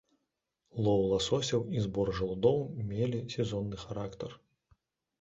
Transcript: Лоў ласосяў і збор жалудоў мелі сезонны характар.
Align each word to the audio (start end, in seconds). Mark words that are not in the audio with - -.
Лоў 0.87 1.03
ласосяў 1.11 1.61
і 1.77 1.85
збор 1.85 2.13
жалудоў 2.21 2.59
мелі 2.91 3.23
сезонны 3.37 3.75
характар. 3.87 4.31